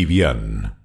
Kivian. 0.00 0.78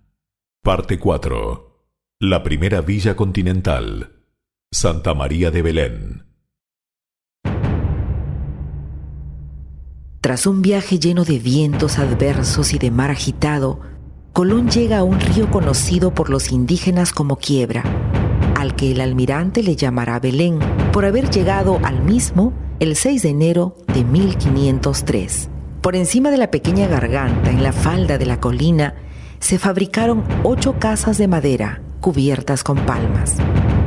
Parte 0.62 1.00
4. 1.00 1.88
La 2.20 2.44
primera 2.44 2.82
villa 2.82 3.16
continental. 3.16 4.26
Santa 4.74 5.14
María 5.14 5.52
de 5.52 5.62
Belén. 5.62 6.26
Tras 10.20 10.46
un 10.46 10.62
viaje 10.62 11.00
lleno 11.00 11.24
de 11.24 11.40
vientos 11.40 11.98
adversos 11.98 12.74
y 12.74 12.78
de 12.78 12.92
mar 12.92 13.10
agitado, 13.10 13.80
Colón 14.34 14.70
llega 14.70 14.98
a 14.98 15.04
un 15.06 15.18
río 15.22 15.50
conocido 15.50 16.14
por 16.14 16.30
los 16.30 16.52
indígenas 16.52 17.14
como 17.14 17.38
Quiebra, 17.38 17.84
al 18.58 18.76
que 18.76 18.92
el 18.92 19.00
almirante 19.00 19.64
le 19.64 19.78
llamará 19.78 20.20
Belén, 20.20 20.60
por 20.92 21.06
haber 21.06 21.30
llegado 21.30 21.80
al 21.84 22.04
mismo 22.04 22.52
el 22.82 22.98
6 22.98 23.22
de 23.22 23.30
enero 23.30 23.78
de 23.94 24.04
1503. 24.04 25.52
Por 25.80 25.96
encima 25.96 26.32
de 26.32 26.38
la 26.38 26.52
pequeña 26.52 26.88
garganta, 26.88 27.50
en 27.50 27.64
la 27.64 27.72
falda 27.72 28.18
de 28.18 28.26
la 28.26 28.42
colina, 28.42 28.96
se 29.46 29.60
fabricaron 29.60 30.24
ocho 30.42 30.80
casas 30.80 31.20
de 31.20 31.28
madera 31.28 31.80
cubiertas 32.02 32.64
con 32.64 32.84
palmas. 32.84 33.36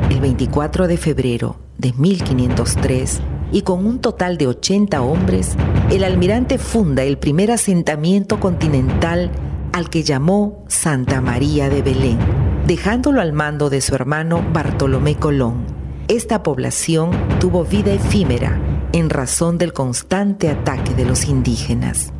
El 0.09 0.21
24 0.21 0.87
de 0.87 0.95
febrero 0.95 1.59
de 1.77 1.91
1503, 1.91 3.19
y 3.51 3.63
con 3.63 3.85
un 3.85 3.99
total 3.99 4.37
de 4.37 4.47
80 4.47 5.01
hombres, 5.01 5.57
el 5.89 6.05
almirante 6.05 6.59
funda 6.59 7.03
el 7.03 7.17
primer 7.17 7.51
asentamiento 7.51 8.39
continental 8.39 9.31
al 9.73 9.89
que 9.89 10.03
llamó 10.03 10.63
Santa 10.69 11.19
María 11.19 11.69
de 11.69 11.81
Belén, 11.81 12.19
dejándolo 12.65 13.19
al 13.19 13.33
mando 13.33 13.69
de 13.69 13.81
su 13.81 13.93
hermano 13.95 14.41
Bartolomé 14.53 15.17
Colón. 15.17 15.65
Esta 16.07 16.41
población 16.41 17.11
tuvo 17.41 17.65
vida 17.65 17.91
efímera 17.91 18.61
en 18.93 19.09
razón 19.09 19.57
del 19.57 19.73
constante 19.73 20.47
ataque 20.47 20.93
de 20.93 21.03
los 21.03 21.25
indígenas. 21.25 22.13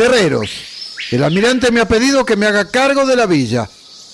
Terreros, 0.00 0.50
el 1.10 1.22
almirante 1.22 1.70
me 1.70 1.82
ha 1.82 1.86
pedido 1.86 2.24
que 2.24 2.34
me 2.34 2.46
haga 2.46 2.70
cargo 2.70 3.04
de 3.04 3.16
la 3.16 3.26
villa. 3.26 3.68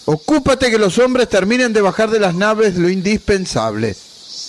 Ocúpate 0.06 0.68
que 0.68 0.78
los 0.78 0.98
hombres 0.98 1.28
terminen 1.28 1.72
de 1.72 1.80
bajar 1.80 2.10
de 2.10 2.18
las 2.18 2.34
naves 2.34 2.74
lo 2.74 2.88
indispensable. 2.88 3.94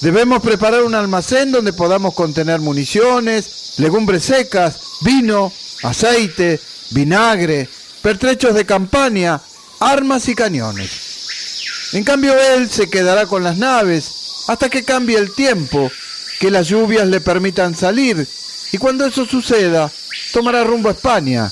Debemos 0.01 0.41
preparar 0.41 0.81
un 0.81 0.95
almacén 0.95 1.51
donde 1.51 1.73
podamos 1.73 2.15
contener 2.15 2.59
municiones, 2.59 3.75
legumbres 3.77 4.23
secas, 4.23 4.79
vino, 5.01 5.53
aceite, 5.83 6.59
vinagre, 6.89 7.69
pertrechos 8.01 8.55
de 8.55 8.65
campaña, 8.65 9.39
armas 9.79 10.27
y 10.29 10.33
cañones. 10.33 11.91
En 11.93 12.03
cambio 12.03 12.33
él 12.55 12.67
se 12.67 12.89
quedará 12.89 13.27
con 13.27 13.43
las 13.43 13.57
naves 13.57 14.45
hasta 14.47 14.69
que 14.69 14.83
cambie 14.83 15.19
el 15.19 15.31
tiempo, 15.35 15.91
que 16.39 16.49
las 16.49 16.67
lluvias 16.67 17.07
le 17.07 17.21
permitan 17.21 17.75
salir 17.75 18.27
y 18.71 18.79
cuando 18.79 19.05
eso 19.05 19.23
suceda 19.23 19.91
tomará 20.33 20.63
rumbo 20.63 20.89
a 20.89 20.93
España 20.93 21.51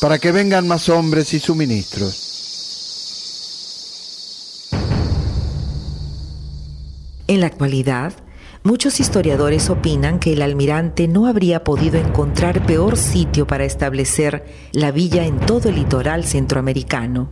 para 0.00 0.18
que 0.18 0.32
vengan 0.32 0.66
más 0.68 0.88
hombres 0.88 1.32
y 1.34 1.40
suministros. 1.40 2.26
En 7.28 7.40
la 7.40 7.48
actualidad, 7.48 8.12
muchos 8.62 9.00
historiadores 9.00 9.68
opinan 9.68 10.20
que 10.20 10.32
el 10.32 10.42
almirante 10.42 11.08
no 11.08 11.26
habría 11.26 11.64
podido 11.64 11.98
encontrar 11.98 12.64
peor 12.66 12.96
sitio 12.96 13.46
para 13.46 13.64
establecer 13.64 14.44
la 14.72 14.92
villa 14.92 15.26
en 15.26 15.40
todo 15.40 15.68
el 15.68 15.74
litoral 15.74 16.24
centroamericano. 16.24 17.28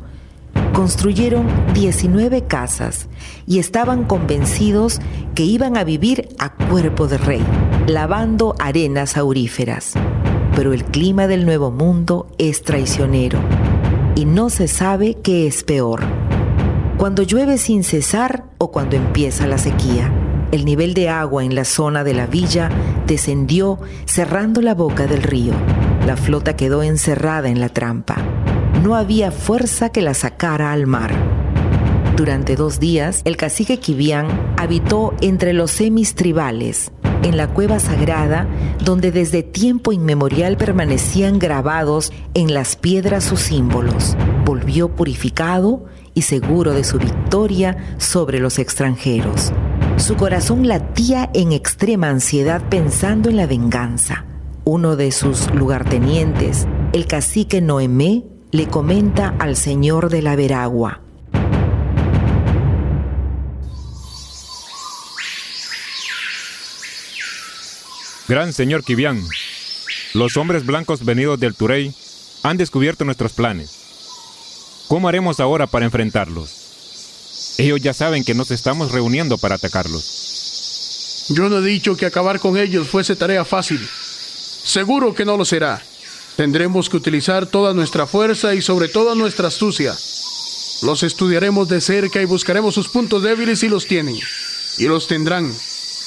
Construyeron 0.73 1.47
19 1.75 2.47
casas 2.47 3.09
y 3.47 3.61
estaban 3.61 4.05
convencidos 4.05 5.01
que 5.37 5.45
iban 5.45 5.77
a 5.77 5.85
vivir 5.85 6.29
a 6.39 6.55
cuerpo 6.55 7.07
de 7.07 7.19
rey, 7.19 7.45
lavando 7.87 8.57
arenas 8.59 9.17
auríferas. 9.17 9.95
Pero 10.57 10.73
el 10.73 10.85
clima 10.85 11.27
del 11.27 11.45
Nuevo 11.45 11.71
Mundo 11.71 12.29
es 12.39 12.63
traicionero 12.63 13.41
y 14.15 14.25
no 14.25 14.51
se 14.51 14.69
sabe 14.69 15.17
qué 15.23 15.47
es 15.47 15.65
peor 15.65 16.03
cuando 16.97 17.23
llueve 17.23 17.59
sin 17.59 17.85
cesar 17.85 18.45
o 18.59 18.71
cuando 18.71 18.97
empieza 18.97 19.47
la 19.47 19.59
sequía. 19.59 20.13
El 20.53 20.65
nivel 20.65 20.95
de 20.95 21.09
agua 21.09 21.45
en 21.45 21.55
la 21.55 21.65
zona 21.65 22.05
de 22.05 22.15
la 22.15 22.27
villa 22.27 22.71
descendió 23.07 23.79
cerrando 24.07 24.63
la 24.63 24.75
boca 24.75 25.07
del 25.07 25.23
río. 25.23 25.53
La 26.07 26.17
flota 26.17 26.57
quedó 26.57 26.83
encerrada 26.83 27.49
en 27.49 27.61
la 27.61 27.69
trampa. 27.69 28.17
No 28.83 28.95
había 28.95 29.33
fuerza 29.33 29.91
que 29.91 30.03
la 30.03 30.15
sacara 30.15 30.73
al 30.73 30.87
mar. 30.87 31.13
Durante 32.17 32.55
dos 32.55 32.79
días, 32.79 33.23
el 33.25 33.37
cacique 33.37 33.81
Kibián 33.81 34.29
habitó 34.57 35.15
entre 35.21 35.53
los 35.53 35.73
semis 35.73 36.15
tribales, 36.15 36.93
en 37.25 37.37
la 37.37 37.49
cueva 37.49 37.81
sagrada 37.81 38.47
donde 38.85 39.11
desde 39.11 39.43
tiempo 39.43 39.93
inmemorial 39.93 40.57
permanecían 40.57 41.39
grabados 41.39 42.13
en 42.35 42.53
las 42.53 42.77
piedras 42.77 43.25
sus 43.25 43.41
símbolos. 43.41 44.17
Volvió 44.45 44.91
purificado 44.91 45.87
y 46.13 46.23
seguro 46.23 46.73
de 46.73 46.85
su 46.85 46.99
victoria 46.99 47.97
sobre 47.99 48.39
los 48.39 48.59
extranjeros. 48.59 49.53
Su 49.97 50.17
corazón 50.17 50.69
latía 50.69 51.31
en 51.35 51.53
extrema 51.53 52.11
ansiedad 52.11 52.63
pensando 52.69 53.31
en 53.31 53.37
la 53.37 53.47
venganza. 53.47 54.27
Uno 54.65 54.97
de 54.97 55.11
sus 55.11 55.53
lugartenientes, 55.53 56.67
el 56.93 57.07
cacique 57.07 57.61
Noemé, 57.61 58.25
le 58.51 58.67
comenta 58.69 59.35
al 59.39 59.57
señor 59.57 60.11
de 60.11 60.23
la 60.23 60.37
Veragua. 60.37 61.04
Gran 68.27 68.55
señor 68.55 68.85
Kibián, 68.85 69.23
los 70.15 70.39
hombres 70.39 70.65
blancos 70.65 71.05
venidos 71.05 71.39
del 71.39 71.55
Turey 71.55 71.95
han 72.43 72.57
descubierto 72.57 73.05
nuestros 73.05 73.33
planes. 73.35 73.71
¿Cómo 74.89 75.09
haremos 75.09 75.41
ahora 75.41 75.67
para 75.67 75.85
enfrentarlos? 75.85 77.57
Ellos 77.59 77.83
ya 77.83 77.93
saben 77.93 78.25
que 78.25 78.33
nos 78.33 78.51
estamos 78.51 78.93
reuniendo 78.93 79.37
para 79.37 79.57
atacarlos. 79.57 81.27
Yo 81.29 81.51
no 81.51 81.59
he 81.59 81.69
dicho 81.69 81.99
que 81.99 82.07
acabar 82.07 82.41
con 82.41 82.57
ellos 82.57 82.89
fuese 82.89 83.15
tarea 83.15 83.45
fácil. 83.45 83.87
Seguro 84.65 85.15
que 85.15 85.27
no 85.27 85.37
lo 85.37 85.45
será. 85.45 85.83
Tendremos 86.37 86.89
que 86.89 86.97
utilizar 86.97 87.45
toda 87.47 87.75
nuestra 87.75 88.07
fuerza 88.07 88.55
y 88.55 88.63
sobre 88.63 88.89
todo 88.89 89.15
nuestra 89.15 89.49
astucia. 89.49 89.95
Los 90.83 91.03
estudiaremos 91.03 91.69
de 91.69 91.83
cerca 91.83 92.23
y 92.23 92.25
buscaremos 92.25 92.75
sus 92.75 92.89
puntos 92.89 93.23
débiles 93.23 93.61
si 93.61 93.69
los 93.69 93.87
tienen. 93.87 94.19
Y 94.79 94.87
los 94.87 95.07
tendrán. 95.07 95.55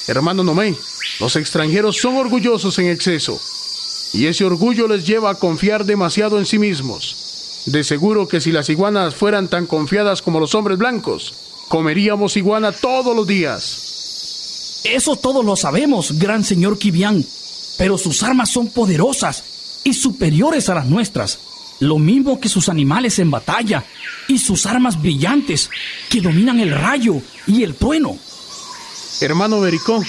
Hermano 0.08 0.42
Nomé, 0.42 0.76
los 1.20 1.36
extranjeros 1.36 1.96
son 1.96 2.16
orgullosos 2.16 2.78
en 2.78 2.88
exceso. 2.88 3.40
Y 4.12 4.26
ese 4.26 4.44
orgullo 4.44 4.88
les 4.88 5.06
lleva 5.06 5.30
a 5.30 5.34
confiar 5.34 5.84
demasiado 5.84 6.38
en 6.38 6.46
sí 6.46 6.58
mismos. 6.58 7.62
De 7.66 7.84
seguro 7.84 8.28
que 8.28 8.40
si 8.40 8.52
las 8.52 8.68
iguanas 8.70 9.14
fueran 9.14 9.48
tan 9.48 9.66
confiadas 9.66 10.22
como 10.22 10.40
los 10.40 10.54
hombres 10.54 10.78
blancos, 10.78 11.34
comeríamos 11.68 12.36
iguana 12.36 12.72
todos 12.72 13.14
los 13.14 13.26
días. 13.26 14.80
Eso 14.84 15.16
todos 15.16 15.44
lo 15.44 15.56
sabemos, 15.56 16.18
gran 16.18 16.44
señor 16.44 16.78
Kibian, 16.78 17.24
pero 17.76 17.98
sus 17.98 18.22
armas 18.22 18.50
son 18.50 18.68
poderosas 18.68 19.44
y 19.84 19.92
superiores 19.92 20.68
a 20.68 20.76
las 20.76 20.86
nuestras, 20.86 21.40
lo 21.80 21.98
mismo 21.98 22.40
que 22.40 22.48
sus 22.48 22.68
animales 22.68 23.18
en 23.18 23.30
batalla 23.30 23.84
y 24.28 24.38
sus 24.38 24.66
armas 24.66 25.00
brillantes 25.00 25.68
que 26.08 26.20
dominan 26.20 26.60
el 26.60 26.70
rayo 26.70 27.20
y 27.46 27.64
el 27.64 27.74
trueno. 27.74 28.16
Hermano 29.20 29.60
Bericó, 29.60 30.02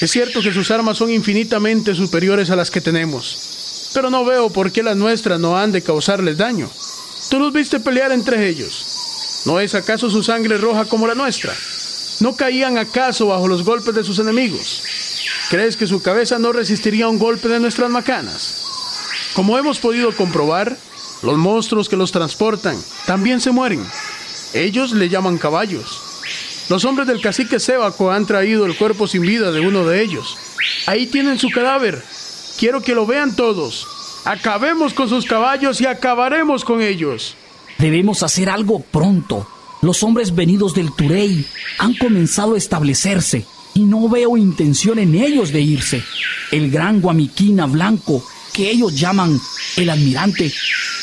es 0.00 0.10
cierto 0.10 0.40
que 0.40 0.52
sus 0.52 0.70
armas 0.70 0.96
son 0.96 1.10
infinitamente 1.10 1.94
superiores 1.94 2.50
a 2.50 2.56
las 2.56 2.70
que 2.70 2.80
tenemos, 2.80 3.90
pero 3.92 4.08
no 4.08 4.24
veo 4.24 4.50
por 4.50 4.72
qué 4.72 4.82
las 4.82 4.96
nuestras 4.96 5.38
no 5.38 5.58
han 5.58 5.72
de 5.72 5.82
causarles 5.82 6.38
daño. 6.38 6.70
Tú 7.28 7.38
los 7.38 7.52
viste 7.52 7.80
pelear 7.80 8.10
entre 8.10 8.48
ellos. 8.48 9.42
¿No 9.46 9.60
es 9.60 9.74
acaso 9.74 10.10
su 10.10 10.22
sangre 10.22 10.58
roja 10.58 10.86
como 10.86 11.06
la 11.06 11.14
nuestra? 11.14 11.54
¿No 12.20 12.34
caían 12.34 12.78
acaso 12.78 13.28
bajo 13.28 13.48
los 13.48 13.62
golpes 13.62 13.94
de 13.94 14.04
sus 14.04 14.18
enemigos? 14.18 14.82
¿Crees 15.50 15.76
que 15.76 15.86
su 15.86 16.02
cabeza 16.02 16.38
no 16.38 16.52
resistiría 16.52 17.08
un 17.08 17.18
golpe 17.18 17.48
de 17.48 17.60
nuestras 17.60 17.90
macanas? 17.90 18.56
Como 19.34 19.58
hemos 19.58 19.78
podido 19.78 20.14
comprobar, 20.16 20.76
los 21.22 21.36
monstruos 21.36 21.88
que 21.88 21.96
los 21.96 22.12
transportan 22.12 22.76
también 23.06 23.40
se 23.40 23.50
mueren. 23.50 23.84
Ellos 24.54 24.92
le 24.92 25.08
llaman 25.08 25.38
caballos. 25.38 26.09
Los 26.70 26.84
hombres 26.84 27.08
del 27.08 27.20
cacique 27.20 27.58
Sébaco 27.58 28.12
han 28.12 28.26
traído 28.26 28.64
el 28.64 28.76
cuerpo 28.76 29.08
sin 29.08 29.22
vida 29.22 29.50
de 29.50 29.58
uno 29.58 29.84
de 29.84 30.04
ellos. 30.04 30.36
Ahí 30.86 31.08
tienen 31.08 31.36
su 31.36 31.50
cadáver. 31.50 32.00
Quiero 32.60 32.80
que 32.80 32.94
lo 32.94 33.06
vean 33.06 33.34
todos. 33.34 33.88
Acabemos 34.24 34.94
con 34.94 35.08
sus 35.08 35.26
caballos 35.26 35.80
y 35.80 35.86
acabaremos 35.86 36.64
con 36.64 36.80
ellos. 36.80 37.34
Debemos 37.78 38.22
hacer 38.22 38.48
algo 38.48 38.78
pronto. 38.78 39.48
Los 39.82 40.04
hombres 40.04 40.32
venidos 40.32 40.72
del 40.72 40.92
Turey 40.92 41.44
han 41.78 41.94
comenzado 41.94 42.54
a 42.54 42.58
establecerse 42.58 43.44
y 43.74 43.80
no 43.80 44.08
veo 44.08 44.36
intención 44.36 45.00
en 45.00 45.16
ellos 45.16 45.50
de 45.50 45.62
irse. 45.62 46.04
El 46.52 46.70
gran 46.70 47.00
Guamiquina 47.00 47.66
Blanco, 47.66 48.24
que 48.52 48.70
ellos 48.70 48.94
llaman 48.94 49.40
el 49.76 49.90
almirante, 49.90 50.52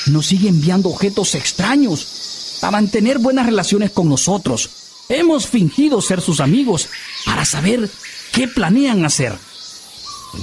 nos 0.05 0.27
sigue 0.27 0.47
enviando 0.47 0.87
objetos 0.87 1.35
extraños 1.35 2.59
para 2.61 2.71
mantener 2.71 3.19
buenas 3.19 3.45
relaciones 3.45 3.91
con 3.91 4.07
nosotros. 4.07 4.69
Hemos 5.09 5.47
fingido 5.47 6.01
ser 6.01 6.21
sus 6.21 6.39
amigos 6.39 6.89
para 7.25 7.45
saber 7.45 7.89
¿Qué 8.37 8.47
planean 8.47 9.03
hacer? 9.03 9.33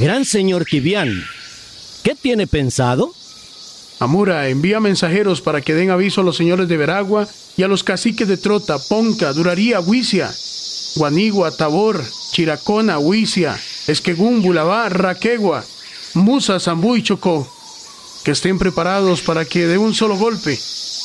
Gran 0.01 0.25
señor 0.25 0.67
Kibian, 0.67 1.25
¿qué 2.03 2.17
tiene 2.17 2.49
pensado? 2.49 3.15
Amura 4.01 4.49
envía 4.49 4.81
mensajeros 4.81 5.41
para 5.41 5.61
que 5.61 5.75
den 5.75 5.91
aviso 5.91 6.21
a 6.21 6.25
los 6.25 6.37
señores 6.37 6.67
de 6.67 6.77
Veragua 6.77 7.29
y 7.57 7.63
a 7.63 7.69
los 7.69 7.85
caciques 7.85 8.27
de 8.27 8.37
Trota, 8.37 8.79
Ponca, 8.89 9.33
Duraría, 9.33 9.79
Huicia, 9.79 10.29
Guanigua, 10.97 11.57
Tabor, 11.57 12.05
Chiracona, 12.33 12.99
Huicia, 12.99 13.57
Esquegún, 13.87 14.43
Bulabá, 14.43 14.89
Raquegua, 14.89 15.65
Musa, 16.15 16.59
Zambú 16.59 16.97
y 16.97 17.05
Chocó, 17.05 17.47
que 18.25 18.33
estén 18.33 18.59
preparados 18.59 19.23
para 19.23 19.45
que 19.45 19.69
de 19.69 19.79
un 19.79 19.95
solo 19.95 20.17
golpe 20.17 20.59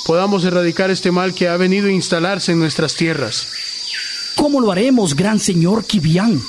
podamos 0.06 0.44
erradicar 0.44 0.92
este 0.92 1.12
mal 1.12 1.34
que 1.34 1.48
ha 1.48 1.58
venido 1.58 1.88
a 1.88 1.92
instalarse 1.92 2.52
en 2.52 2.60
nuestras 2.60 2.96
tierras. 2.96 3.48
¿Cómo 4.36 4.62
lo 4.62 4.72
haremos, 4.72 5.16
gran 5.16 5.40
señor 5.40 5.86
Kibian? 5.86 6.42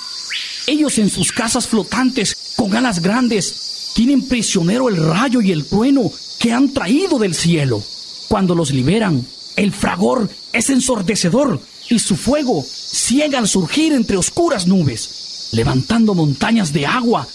Ellos 0.67 0.99
en 0.99 1.11
sus 1.11 1.33
casas 1.33 1.67
flotantes, 1.67 2.55
con 2.57 2.77
alas 2.77 3.01
grandes, 3.01 3.91
tienen 3.95 4.27
prisionero 4.29 4.89
el 4.89 4.97
rayo 4.97 5.41
y 5.41 5.51
el 5.51 5.67
trueno 5.67 6.11
que 6.39 6.53
han 6.53 6.73
traído 6.73 7.19
del 7.19 7.35
cielo. 7.35 7.83
Cuando 8.29 8.55
los 8.55 8.71
liberan, 8.71 9.27
el 9.57 9.73
fragor 9.73 10.31
es 10.53 10.71
ensordecedor 10.71 11.61
y 11.89 11.99
su 11.99 12.17
fuego 12.17 12.65
ciega 12.65 13.39
al 13.39 13.49
surgir 13.49 13.93
entre 13.93 14.17
oscuras 14.17 14.67
nubes, 14.67 15.49
levantando 15.53 16.15
montañas 16.15 16.73
de 16.73 16.87
agua 16.87 17.27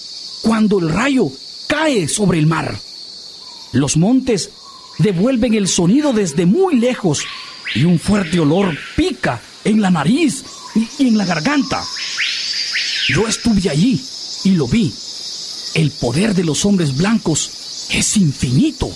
cuando 0.42 0.80
el 0.80 0.90
rayo 0.90 1.30
cae 1.68 2.08
sobre 2.08 2.40
el 2.40 2.48
mar. 2.48 2.80
Los 3.74 3.98
montes 3.98 4.52
devuelven 5.00 5.54
el 5.54 5.68
sonido 5.68 6.14
desde 6.14 6.46
muy 6.46 6.76
lejos 6.80 7.26
y 7.74 7.84
un 7.84 8.00
fuerte 8.00 8.40
olor 8.40 8.78
pica 8.96 9.42
en 9.64 9.82
la 9.82 9.90
nariz 9.90 10.44
y 10.98 11.08
en 11.08 11.18
la 11.18 11.26
garganta. 11.26 11.84
Yo 13.10 13.28
estuve 13.28 13.70
allí 13.70 14.02
y 14.44 14.52
lo 14.52 14.68
vi. 14.68 14.94
El 15.74 15.92
poder 15.92 16.34
de 16.34 16.44
los 16.44 16.66
hombres 16.66 16.96
blancos 16.96 17.88
es 17.92 18.18
infinito. 18.18 18.90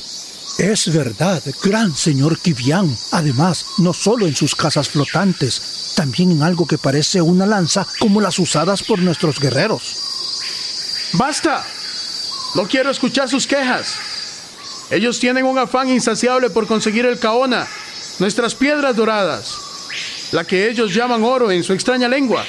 Es 0.57 0.91
verdad, 0.93 1.41
gran 1.63 1.95
señor 1.95 2.39
Kivian. 2.39 2.95
Además, 3.11 3.65
no 3.77 3.93
solo 3.93 4.27
en 4.27 4.35
sus 4.35 4.55
casas 4.55 4.89
flotantes, 4.89 5.93
también 5.95 6.31
en 6.31 6.43
algo 6.43 6.67
que 6.67 6.77
parece 6.77 7.21
una 7.21 7.45
lanza 7.45 7.87
como 7.99 8.19
las 8.19 8.39
usadas 8.39 8.83
por 8.83 8.99
nuestros 8.99 9.39
guerreros. 9.39 9.95
¡Basta! 11.13 11.65
No 12.55 12.67
quiero 12.67 12.89
escuchar 12.89 13.29
sus 13.29 13.45
quejas. 13.45 13.95
Ellos 14.91 15.19
tienen 15.19 15.45
un 15.45 15.57
afán 15.57 15.89
insaciable 15.89 16.49
por 16.49 16.67
conseguir 16.67 17.05
el 17.05 17.19
caona, 17.19 17.67
nuestras 18.19 18.55
piedras 18.55 18.95
doradas, 18.95 19.55
la 20.31 20.43
que 20.43 20.69
ellos 20.69 20.93
llaman 20.93 21.23
oro 21.23 21.51
en 21.51 21.63
su 21.63 21.73
extraña 21.73 22.07
lengua. 22.07 22.45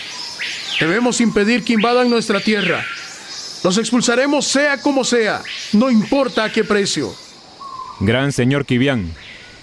Debemos 0.81 1.21
impedir 1.21 1.63
que 1.63 1.75
invadan 1.75 2.09
nuestra 2.09 2.41
tierra. 2.41 2.85
Los 3.63 3.77
expulsaremos 3.77 4.47
sea 4.47 4.81
como 4.81 5.05
sea, 5.05 5.43
no 5.73 5.91
importa 5.91 6.45
a 6.45 6.53
qué 6.53 6.65
precio. 6.65 7.15
Gran 8.01 8.33
señor 8.33 8.65
Kibian, 8.65 9.15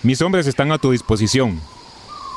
mis 0.03 0.21
hombres 0.21 0.45
están 0.45 0.71
a 0.71 0.77
tu 0.77 0.91
disposición, 0.91 1.59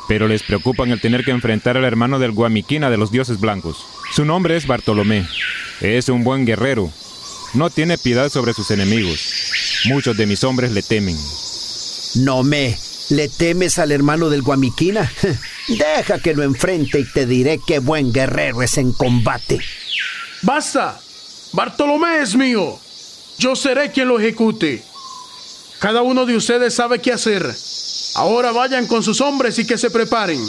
pero 0.09 0.27
les 0.27 0.43
preocupan 0.43 0.91
el 0.91 1.01
tener 1.01 1.25
que 1.25 1.31
enfrentar 1.31 1.77
al 1.77 1.85
hermano 1.85 2.19
del 2.19 2.33
Guamiquina 2.33 2.89
de 2.89 2.97
los 2.97 3.13
dioses 3.13 3.39
blancos. 3.39 3.85
Su 4.13 4.25
nombre 4.25 4.57
es 4.57 4.67
Bartolomé. 4.67 5.27
Es 5.81 6.09
un 6.09 6.25
buen 6.25 6.47
guerrero. 6.47 6.91
No 7.55 7.71
tiene 7.71 7.97
piedad 7.97 8.29
sobre 8.29 8.55
sus 8.55 8.71
enemigos. 8.71 9.30
Muchos 9.87 10.17
de 10.17 10.27
mis 10.27 10.45
hombres 10.45 10.73
le 10.73 10.83
temen. 10.83 11.17
No 12.17 12.43
me. 12.43 12.79
¿Le 13.09 13.29
temes 13.29 13.79
al 13.79 13.93
hermano 13.93 14.29
del 14.29 14.43
Guamiquina? 14.43 15.11
Deja 15.69 16.19
que 16.19 16.35
lo 16.35 16.43
enfrente 16.43 17.01
y 17.01 17.05
te 17.05 17.27
diré 17.27 17.61
qué 17.67 17.79
buen 17.79 18.13
guerrero 18.13 18.63
es 18.63 18.79
en 18.79 18.93
combate. 18.93 19.61
¡Basta! 20.43 21.01
Bartolomé 21.53 22.21
es 22.21 22.37
mío. 22.37 22.79
Yo 23.39 23.57
seré 23.57 23.91
quien 23.91 24.09
lo 24.09 24.21
ejecute. 24.21 24.83
Cada 25.81 26.03
uno 26.03 26.27
de 26.27 26.37
ustedes 26.37 26.75
sabe 26.75 27.01
qué 27.01 27.13
hacer. 27.13 27.55
Ahora 28.15 28.53
vayan 28.53 28.87
con 28.87 29.03
sus 29.03 29.21
hombres 29.21 29.59
y 29.59 29.67
que 29.67 29.79
se 29.79 29.91
preparen. 29.91 30.41